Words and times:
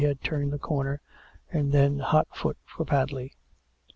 had 0.03 0.19
turned 0.23 0.51
the 0.51 0.57
corner, 0.57 0.99
and 1.51 1.71
then, 1.71 1.99
hot 1.99 2.27
foot 2.35 2.57
for 2.65 2.83
Pad 2.83 3.11
ley. 3.11 3.33